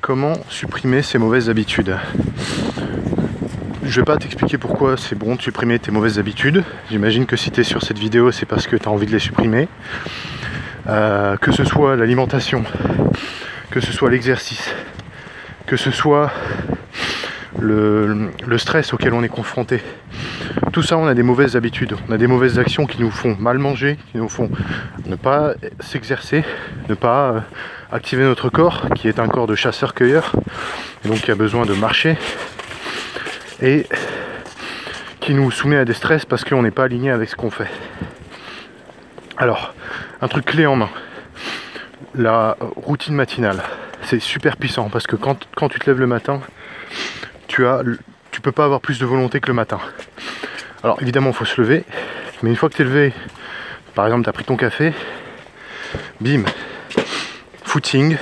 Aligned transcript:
comment 0.00 0.34
supprimer 0.48 1.02
ces 1.02 1.18
mauvaises 1.18 1.50
habitudes? 1.50 1.96
Je 3.82 4.00
vais 4.00 4.04
pas 4.04 4.16
t'expliquer 4.16 4.58
pourquoi 4.58 4.96
c'est 4.96 5.14
bon 5.14 5.34
de 5.34 5.42
supprimer 5.42 5.78
tes 5.78 5.90
mauvaises 5.90 6.18
habitudes. 6.18 6.62
J'imagine 6.90 7.26
que 7.26 7.36
si 7.36 7.50
tu 7.50 7.60
es 7.60 7.64
sur 7.64 7.82
cette 7.82 7.98
vidéo, 7.98 8.30
c'est 8.32 8.46
parce 8.46 8.66
que 8.66 8.76
tu 8.76 8.88
as 8.88 8.92
envie 8.92 9.06
de 9.06 9.12
les 9.12 9.18
supprimer. 9.18 9.68
Euh, 10.86 11.36
que 11.36 11.52
ce 11.52 11.64
soit 11.64 11.96
l'alimentation, 11.96 12.64
que 13.70 13.80
ce 13.80 13.92
soit 13.92 14.10
l'exercice, 14.10 14.74
que 15.66 15.76
ce 15.76 15.90
soit 15.90 16.32
le, 17.60 18.58
stress 18.58 18.92
auquel 18.92 19.12
on 19.12 19.22
est 19.22 19.28
confronté. 19.28 19.82
Tout 20.72 20.82
ça, 20.82 20.96
on 20.98 21.06
a 21.06 21.14
des 21.14 21.22
mauvaises 21.22 21.56
habitudes, 21.56 21.96
on 22.08 22.12
a 22.12 22.18
des 22.18 22.26
mauvaises 22.26 22.58
actions 22.58 22.86
qui 22.86 23.00
nous 23.00 23.10
font 23.10 23.36
mal 23.38 23.58
manger, 23.58 23.98
qui 24.10 24.18
nous 24.18 24.28
font 24.28 24.50
ne 25.06 25.16
pas 25.16 25.54
s'exercer, 25.80 26.44
ne 26.88 26.94
pas 26.94 27.30
euh, 27.30 27.40
activer 27.92 28.24
notre 28.24 28.48
corps, 28.48 28.86
qui 28.94 29.08
est 29.08 29.18
un 29.18 29.28
corps 29.28 29.46
de 29.46 29.54
chasseur-cueilleur, 29.54 30.32
donc 31.04 31.20
qui 31.20 31.30
a 31.30 31.34
besoin 31.34 31.66
de 31.66 31.74
marcher, 31.74 32.16
et 33.62 33.86
qui 35.20 35.34
nous 35.34 35.50
soumet 35.50 35.76
à 35.76 35.84
des 35.84 35.94
stress 35.94 36.24
parce 36.24 36.44
qu'on 36.44 36.62
n'est 36.62 36.70
pas 36.70 36.84
aligné 36.84 37.10
avec 37.10 37.28
ce 37.28 37.36
qu'on 37.36 37.50
fait. 37.50 37.70
Alors, 39.36 39.74
un 40.20 40.28
truc 40.28 40.46
clé 40.46 40.66
en 40.66 40.76
main, 40.76 40.90
la 42.14 42.56
routine 42.76 43.14
matinale. 43.14 43.62
C'est 44.02 44.20
super 44.20 44.56
puissant 44.56 44.88
parce 44.88 45.06
que 45.06 45.16
quand 45.16 45.68
tu 45.68 45.78
te 45.78 45.86
lèves 45.90 46.00
le 46.00 46.06
matin, 46.06 46.40
tu 48.30 48.40
peux 48.40 48.52
pas 48.52 48.64
avoir 48.64 48.80
plus 48.80 48.98
de 48.98 49.06
volonté 49.06 49.40
que 49.40 49.48
le 49.48 49.54
matin. 49.54 49.80
Alors 50.84 51.00
évidemment 51.02 51.30
il 51.30 51.34
faut 51.34 51.44
se 51.44 51.60
lever, 51.60 51.84
mais 52.42 52.50
une 52.50 52.56
fois 52.56 52.68
que 52.68 52.76
tu 52.76 52.82
es 52.82 52.84
levé, 52.84 53.12
par 53.94 54.06
exemple 54.06 54.22
tu 54.22 54.30
as 54.30 54.32
pris 54.32 54.44
ton 54.44 54.56
café, 54.56 54.92
bim, 56.20 56.44
footing. 57.64 58.16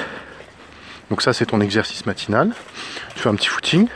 Donc 1.11 1.23
ça 1.23 1.33
c'est 1.33 1.47
ton 1.47 1.61
exercice 1.61 2.07
matinal. 2.07 2.53
Tu 3.15 3.21
fais 3.21 3.29
un 3.29 3.35
petit 3.35 3.49
footing, 3.49 3.89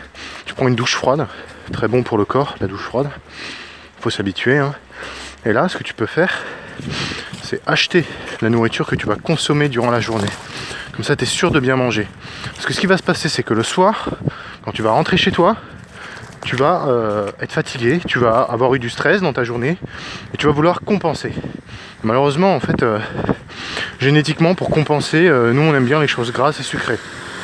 tu 0.44 0.54
prends 0.54 0.68
une 0.68 0.76
douche 0.76 0.94
froide, 0.94 1.26
très 1.72 1.88
bon 1.88 2.02
pour 2.02 2.18
le 2.18 2.24
corps, 2.24 2.56
la 2.60 2.66
douche 2.66 2.82
froide. 2.82 3.10
Faut 4.00 4.10
s'habituer. 4.10 4.58
Hein. 4.58 4.74
Et 5.46 5.52
là 5.52 5.68
ce 5.68 5.78
que 5.78 5.82
tu 5.82 5.94
peux 5.94 6.06
faire, 6.06 6.42
c'est 7.42 7.62
acheter 7.66 8.04
la 8.42 8.50
nourriture 8.50 8.86
que 8.86 8.96
tu 8.96 9.06
vas 9.06 9.16
consommer 9.16 9.70
durant 9.70 9.90
la 9.90 10.00
journée. 10.00 10.30
Comme 10.92 11.04
ça 11.04 11.16
tu 11.16 11.24
es 11.24 11.26
sûr 11.26 11.50
de 11.50 11.60
bien 11.60 11.76
manger. 11.76 12.06
Parce 12.54 12.66
que 12.66 12.74
ce 12.74 12.80
qui 12.80 12.86
va 12.86 12.98
se 12.98 13.02
passer 13.02 13.30
c'est 13.30 13.42
que 13.42 13.54
le 13.54 13.62
soir, 13.62 14.10
quand 14.64 14.72
tu 14.72 14.82
vas 14.82 14.90
rentrer 14.90 15.16
chez 15.16 15.32
toi, 15.32 15.56
tu 16.44 16.56
vas 16.56 16.86
euh, 16.88 17.30
être 17.40 17.52
fatigué, 17.52 18.00
tu 18.06 18.18
vas 18.18 18.40
avoir 18.40 18.74
eu 18.74 18.78
du 18.78 18.90
stress 18.90 19.20
dans 19.20 19.32
ta 19.32 19.44
journée 19.44 19.76
et 20.32 20.36
tu 20.36 20.46
vas 20.46 20.52
vouloir 20.52 20.80
compenser. 20.80 21.32
Malheureusement, 22.02 22.54
en 22.54 22.60
fait, 22.60 22.82
euh, 22.82 22.98
génétiquement, 24.00 24.54
pour 24.54 24.70
compenser, 24.70 25.28
euh, 25.28 25.52
nous 25.52 25.62
on 25.62 25.74
aime 25.74 25.84
bien 25.84 26.00
les 26.00 26.08
choses 26.08 26.32
grasses 26.32 26.60
et 26.60 26.62
sucrées. 26.62 26.98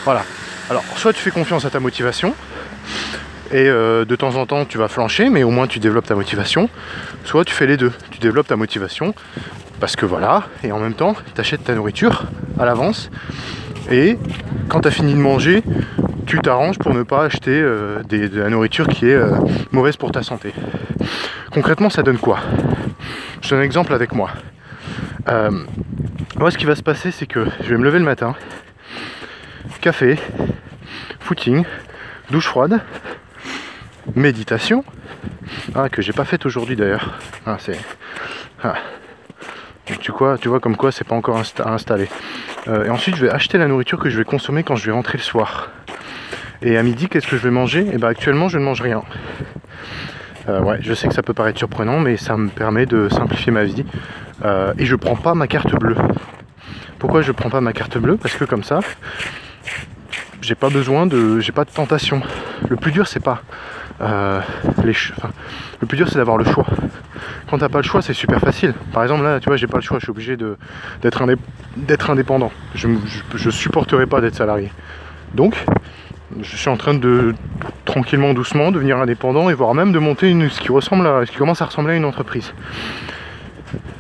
Voilà. 0.05 0.25
Alors, 0.71 0.83
soit 0.97 1.13
tu 1.13 1.21
fais 1.21 1.31
confiance 1.31 1.65
à 1.65 1.71
ta 1.71 1.81
motivation 1.81 2.35
et 3.53 3.67
de 3.67 4.17
temps 4.17 4.35
en 4.35 4.45
temps 4.45 4.65
tu 4.65 4.77
vas 4.77 4.89
flancher, 4.89 5.31
mais 5.31 5.45
au 5.45 5.51
moins 5.51 5.69
tu 5.69 5.79
développes 5.79 6.07
ta 6.07 6.17
motivation. 6.17 6.69
Soit 7.25 7.45
tu 7.45 7.55
fais 7.55 7.69
les 7.69 7.77
deux. 7.77 7.93
Tu 8.11 8.19
développes 8.19 8.49
ta 8.49 8.57
motivation 8.57 9.15
parce 9.79 9.95
que 9.95 10.05
voilà, 10.05 10.49
et 10.65 10.73
en 10.73 10.81
même 10.81 10.95
temps 10.95 11.15
tu 11.33 11.41
achètes 11.41 11.63
ta 11.63 11.75
nourriture 11.77 12.25
à 12.59 12.65
l'avance. 12.65 13.09
Et 13.89 14.19
quand 14.69 14.81
tu 14.81 14.89
as 14.89 14.91
fini 14.91 15.15
de 15.15 15.21
manger, 15.21 15.63
tu 16.27 16.41
t'arranges 16.41 16.79
pour 16.79 16.93
ne 16.93 17.05
pas 17.05 17.25
acheter 17.25 17.59
euh, 17.59 18.03
de 18.03 18.41
la 18.41 18.51
nourriture 18.51 18.89
qui 18.89 19.09
est 19.09 19.15
euh, 19.15 19.31
mauvaise 19.71 19.97
pour 19.97 20.11
ta 20.11 20.23
santé. 20.23 20.53
Concrètement, 21.53 21.89
ça 21.89 22.03
donne 22.03 22.19
quoi? 22.19 22.41
Je 23.41 23.51
donne 23.51 23.61
un 23.61 23.63
exemple 23.63 23.95
avec 23.95 24.13
moi. 24.13 24.31
Euh, 25.29 25.51
moi, 26.37 26.51
ce 26.51 26.59
qui 26.59 26.65
va 26.65 26.75
se 26.75 26.83
passer, 26.83 27.13
c'est 27.13 27.27
que 27.27 27.47
je 27.63 27.69
vais 27.69 27.77
me 27.77 27.85
lever 27.85 28.01
le 28.01 28.05
matin, 28.05 28.35
café, 29.81 30.19
footing, 31.21 31.65
douche 32.31 32.47
froide, 32.47 32.81
méditation, 34.17 34.85
ah, 35.75 35.89
que 35.89 36.03
j'ai 36.03 36.13
pas 36.13 36.25
faite 36.25 36.45
aujourd'hui 36.45 36.75
d'ailleurs. 36.75 37.15
Ah, 37.47 37.57
c'est. 37.61 37.79
Ah. 38.65 38.75
Tu, 40.01 40.11
vois, 40.11 40.37
tu 40.37 40.49
vois 40.49 40.59
comme 40.59 40.77
quoi 40.77 40.91
c'est 40.91 41.07
pas 41.07 41.15
encore 41.15 41.41
installé. 41.65 42.09
et 42.67 42.91
ensuite 42.91 43.15
je 43.15 43.25
vais 43.25 43.31
acheter 43.31 43.57
la 43.57 43.69
nourriture 43.69 44.01
que 44.01 44.11
je 44.11 44.19
vais 44.19 44.25
consommer 44.25 44.65
quand 44.65 44.75
je 44.75 44.87
vais 44.87 44.93
rentrer 44.93 45.19
le 45.19 45.23
soir. 45.23 45.71
Et 46.63 46.77
à 46.77 46.83
midi, 46.83 47.09
qu'est-ce 47.09 47.27
que 47.27 47.37
je 47.37 47.43
vais 47.43 47.51
manger? 47.51 47.81
Et 47.81 47.91
eh 47.95 47.97
bien 47.97 48.09
actuellement, 48.09 48.49
je 48.49 48.59
ne 48.59 48.65
mange 48.65 48.81
rien. 48.81 49.03
Euh, 50.49 50.61
ouais, 50.63 50.79
je 50.81 50.95
sais 50.95 51.09
que 51.09 51.15
ça 51.15 51.23
peut 51.23 51.35
paraître 51.35 51.59
surprenant, 51.59 52.01
mais 52.01 52.17
ça 52.17 52.37
me 52.37 52.49
permet 52.49 52.87
de 52.87 53.09
simplifier 53.09 53.53
ma 53.53 53.65
vie. 53.65 53.85
Euh, 54.45 54.73
et 54.79 54.87
je 54.87 54.97
prends 54.97 55.17
pas 55.17 55.35
ma 55.35 55.49
carte 55.49 55.75
bleue. 55.75 55.97
Pourquoi 56.99 57.23
je 57.23 57.33
prends 57.33 57.51
pas 57.51 57.61
ma 57.61 57.73
carte 57.73 57.99
bleue? 57.99 58.17
Parce 58.17 58.35
que 58.37 58.45
comme 58.45 58.65
ça, 58.65 58.81
j'ai 60.41 60.55
pas 60.55 60.71
besoin 60.71 61.07
de, 61.07 61.41
j'ai 61.41 61.53
pas 61.53 61.65
de 61.65 61.71
tentation. 61.71 62.23
Le 62.69 62.77
plus 62.77 62.93
dur, 62.93 63.07
c'est 63.07 63.21
pas 63.23 63.43
euh, 64.01 64.41
les, 64.85 64.95
le 65.81 65.87
plus 65.87 65.97
dur, 65.97 66.09
c'est 66.09 66.17
d'avoir 66.17 66.37
le 66.37 66.45
choix. 66.45 66.67
Quand 67.51 67.59
t'as 67.59 67.69
pas 67.69 67.79
le 67.79 67.85
choix, 67.85 68.03
c'est 68.03 68.15
super 68.15 68.41
facile. 68.41 68.73
Par 68.93 69.03
exemple, 69.03 69.25
là, 69.25 69.41
tu 69.41 69.47
vois, 69.47 69.57
j'ai 69.57 69.67
pas 69.67 69.79
le 69.79 69.83
choix. 69.83 69.99
Je 69.99 70.05
suis 70.05 70.11
obligé 70.11 70.37
d'être 71.03 72.11
indépendant. 72.11 72.53
Je, 72.75 72.89
je, 73.07 73.37
je 73.37 73.51
supporterai 73.51 74.07
pas 74.07 74.21
d'être 74.21 74.35
salarié. 74.35 74.71
Donc, 75.35 75.57
je 76.41 76.57
suis 76.57 76.69
en 76.69 76.77
train 76.77 76.95
de 76.95 77.35
tranquillement, 77.85 78.35
doucement 78.35 78.73
devenir 78.73 78.99
indépendant 78.99 79.49
et 79.49 79.55
voire 79.55 79.75
même 79.75 79.93
de 79.93 79.99
monter 79.99 80.29
une, 80.29 80.51
ce 80.51 80.61
qui 80.61 80.73
ressemble 80.73 81.07
à, 81.07 81.25
ce 81.25 81.31
qui 81.31 81.37
commence 81.37 81.63
à 81.63 81.67
ressembler 81.67 81.95
à 81.95 81.97
une 81.97 82.05
entreprise. 82.05 82.53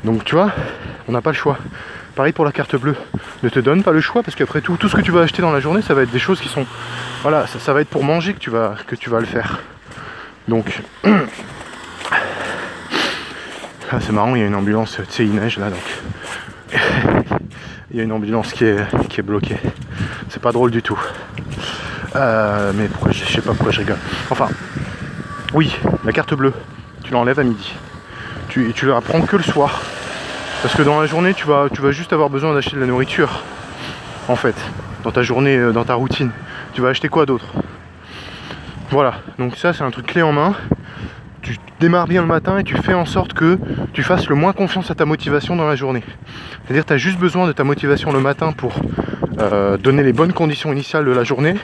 Donc 0.04 0.24
tu 0.24 0.34
vois, 0.34 0.50
on 1.08 1.12
n'a 1.12 1.20
pas 1.20 1.30
le 1.30 1.36
choix. 1.36 1.58
Pareil 2.14 2.32
pour 2.32 2.44
la 2.44 2.52
carte 2.52 2.76
bleue. 2.76 2.96
Ne 3.42 3.48
te 3.48 3.60
donne 3.60 3.82
pas 3.82 3.92
le 3.92 4.00
choix 4.00 4.22
parce 4.22 4.34
qu'après 4.34 4.60
tout, 4.60 4.76
tout 4.76 4.88
ce 4.88 4.96
que 4.96 5.02
tu 5.02 5.10
vas 5.10 5.20
acheter 5.20 5.42
dans 5.42 5.52
la 5.52 5.60
journée, 5.60 5.82
ça 5.82 5.94
va 5.94 6.02
être 6.02 6.10
des 6.10 6.18
choses 6.18 6.40
qui 6.40 6.48
sont. 6.48 6.66
Voilà, 7.22 7.46
ça, 7.46 7.72
va 7.72 7.80
être 7.80 7.88
pour 7.88 8.04
manger 8.04 8.32
que 8.32 8.38
tu 8.38 8.50
vas, 8.50 8.76
le 9.20 9.26
faire. 9.26 9.60
Donc. 10.48 10.82
Ah, 13.88 14.00
c'est 14.00 14.10
marrant, 14.10 14.34
il 14.34 14.40
y 14.40 14.42
a 14.42 14.48
une 14.48 14.56
ambulance, 14.56 14.96
tu 14.96 15.12
sais, 15.14 15.24
il 15.24 15.32
neige 15.32 15.58
là 15.58 15.70
donc. 15.70 15.78
il 17.92 17.96
y 17.96 18.00
a 18.00 18.02
une 18.02 18.10
ambulance 18.10 18.52
qui 18.52 18.64
est, 18.64 18.80
qui 19.08 19.20
est 19.20 19.22
bloquée. 19.22 19.58
C'est 20.28 20.42
pas 20.42 20.50
drôle 20.50 20.72
du 20.72 20.82
tout. 20.82 20.98
Euh, 22.16 22.72
mais 22.74 22.88
pourquoi 22.88 23.12
je 23.12 23.24
sais 23.24 23.42
pas 23.42 23.52
pourquoi 23.52 23.72
je 23.72 23.80
rigole. 23.80 23.98
Enfin, 24.30 24.48
oui, 25.52 25.76
la 26.04 26.12
carte 26.12 26.34
bleue, 26.34 26.54
tu 27.04 27.12
l'enlèves 27.12 27.38
à 27.38 27.44
midi. 27.44 27.74
Tu, 28.48 28.72
tu 28.74 28.86
la 28.86 29.00
prends 29.00 29.20
que 29.20 29.36
le 29.36 29.42
soir. 29.42 29.82
Parce 30.62 30.74
que 30.74 30.82
dans 30.82 30.98
la 31.00 31.06
journée, 31.06 31.34
tu 31.34 31.46
vas, 31.46 31.68
juste 31.90 32.12
avoir 32.12 32.30
besoin 32.30 32.54
d'acheter 32.54 32.76
de 32.76 32.80
la 32.80 32.86
nourriture. 32.86 33.42
En 34.28 34.36
fait, 34.36 34.56
dans 35.04 35.12
ta 35.12 35.22
journée, 35.22 35.56
euh, 35.56 35.72
dans 35.72 35.84
ta 35.84 35.94
routine. 35.94 36.30
Tu 36.72 36.80
vas 36.80 36.88
acheter 36.88 37.08
quoi 37.08 37.26
d'autre? 37.26 37.46
Voilà, 38.90 39.14
donc 39.38 39.56
ça 39.56 39.72
c'est 39.72 39.82
un 39.82 39.90
truc 39.90 40.06
clé 40.06 40.22
en 40.22 40.32
main. 40.32 40.54
Tu 41.42 41.58
démarres 41.80 42.06
bien 42.06 42.22
le 42.22 42.26
matin 42.26 42.58
et 42.58 42.64
tu 42.64 42.76
fais 42.76 42.94
en 42.94 43.04
sorte 43.04 43.34
que 43.34 43.58
tu 43.92 44.02
fasses 44.02 44.28
le 44.28 44.34
moins 44.34 44.52
confiance 44.52 44.90
à 44.90 44.94
ta 44.94 45.04
motivation 45.04 45.54
dans 45.54 45.68
la 45.68 45.76
journée. 45.76 46.02
C'est-à-dire 46.64 46.84
tu 46.84 46.92
as 46.92 46.96
juste 46.96 47.18
besoin 47.18 47.46
de 47.46 47.52
ta 47.52 47.64
motivation 47.64 48.12
le 48.12 48.20
matin 48.20 48.52
pour 48.52 48.80
euh, 49.38 49.76
donner 49.76 50.02
les 50.02 50.12
bonnes 50.12 50.32
conditions 50.32 50.72
initiales 50.72 51.04
de 51.04 51.10
la 51.10 51.24
journée 51.24 51.54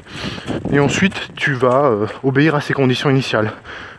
et 0.72 0.78
ensuite 0.78 1.30
tu 1.36 1.52
vas 1.54 1.86
euh, 1.86 2.06
obéir 2.22 2.54
à 2.54 2.60
ces 2.60 2.74
conditions 2.74 3.08
initiales. 3.08 3.52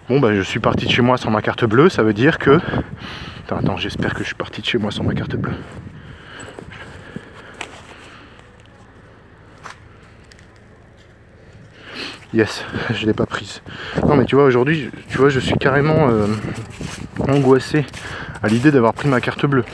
Bon 0.10 0.20
bah 0.20 0.36
je 0.36 0.42
suis 0.42 0.60
parti 0.60 0.86
de 0.86 0.92
chez 0.92 1.02
moi 1.02 1.18
sans 1.18 1.32
ma 1.32 1.42
carte 1.42 1.66
bleue, 1.66 1.90
ça 1.90 2.04
veut 2.04 2.14
dire 2.14 2.38
que... 2.38 2.60
Attends, 3.50 3.78
j'espère 3.78 4.14
que 4.16 4.22
je 4.22 4.26
suis 4.26 4.36
parti 4.36 4.62
de 4.62 4.66
chez 4.66 4.80
moi 4.80 4.90
sans 4.92 5.04
ma 5.04 5.14
carte 5.14 5.36
bleue. 5.36 5.54
Yes, 12.34 12.66
je 12.94 13.06
l'ai 13.06 13.14
pas 13.14 13.28
prise. 13.28 13.62
Non 14.08 14.16
mais 14.16 14.26
tu 14.26 14.36
vois 14.36 14.46
aujourd'hui, 14.46 14.90
tu 15.10 15.18
vois, 15.18 15.30
je 15.30 15.40
suis 15.40 15.56
carrément 15.56 16.10
euh, 16.10 16.28
angoissé 17.28 17.86
à 18.42 18.48
l'idée 18.48 18.72
d'avoir 18.72 18.94
pris 18.94 19.08
ma 19.08 19.22
carte 19.22 19.46
bleue. 19.46 19.66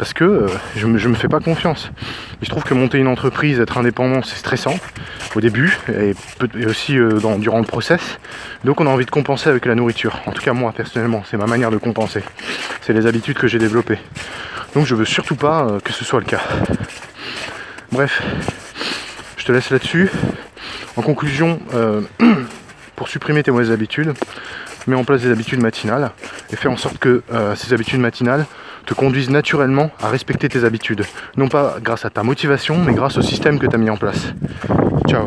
Parce 0.00 0.14
que 0.14 0.24
euh, 0.24 0.48
je, 0.76 0.86
me, 0.86 0.98
me 0.98 1.14
fais 1.14 1.28
pas 1.28 1.40
confiance. 1.40 1.90
je 2.40 2.48
trouve 2.48 2.64
que 2.64 2.72
monter 2.72 2.96
une 2.96 3.06
entreprise, 3.06 3.60
être 3.60 3.76
indépendant, 3.76 4.22
c'est 4.22 4.36
stressant 4.36 4.74
au 5.34 5.42
début 5.42 5.78
et, 5.90 6.14
aussi 6.64 6.98
euh, 6.98 7.20
durant 7.36 7.58
le 7.58 7.66
process. 7.66 8.18
Donc 8.64 8.80
on 8.80 8.86
a 8.86 8.90
envie 8.90 9.04
de 9.04 9.10
compenser 9.10 9.50
avec 9.50 9.66
la 9.66 9.74
nourriture. 9.74 10.18
En 10.24 10.32
tout 10.32 10.42
cas 10.42 10.54
moi 10.54 10.72
personnellement, 10.72 11.22
c'est 11.30 11.36
ma 11.36 11.44
manière 11.44 11.70
de 11.70 11.76
compenser. 11.76 12.22
C'est 12.80 12.94
les 12.94 13.06
habitudes 13.06 13.36
que 13.36 13.46
j'ai 13.46 13.58
développées. 13.58 13.98
Donc 14.74 14.86
je 14.86 14.94
veux 14.94 15.04
surtout 15.04 15.36
pas 15.36 15.68
que 15.84 15.92
ce 15.92 16.02
soit 16.02 16.20
le 16.20 16.24
cas. 16.24 16.40
Bref, 17.92 18.22
je 19.36 19.44
te 19.44 19.52
laisse 19.52 19.68
là-dessus. 19.68 20.10
En 20.96 21.02
conclusion, 21.02 21.60
euh, 21.74 22.00
pour 22.96 23.08
supprimer 23.08 23.42
tes 23.42 23.50
mauvaises 23.50 23.70
habitudes, 23.70 24.14
mets 24.86 24.96
en 24.96 25.04
place 25.04 25.20
des 25.20 25.30
habitudes 25.30 25.60
matinales 25.60 26.12
et 26.50 26.56
fais 26.56 26.68
en 26.68 26.78
sorte 26.78 26.96
que 26.96 27.22
euh, 27.32 27.54
ces 27.54 27.74
habitudes 27.74 28.00
matinales 28.00 28.46
te 28.86 28.94
conduisent 28.94 29.30
naturellement 29.30 29.90
à 30.00 30.08
respecter 30.08 30.48
tes 30.48 30.64
habitudes. 30.64 31.04
Non 31.36 31.48
pas 31.48 31.76
grâce 31.82 32.04
à 32.04 32.10
ta 32.10 32.22
motivation, 32.22 32.78
mais 32.78 32.94
grâce 32.94 33.18
au 33.18 33.22
système 33.22 33.58
que 33.58 33.66
tu 33.66 33.74
as 33.74 33.78
mis 33.78 33.90
en 33.90 33.96
place. 33.96 34.32
Ciao 35.08 35.26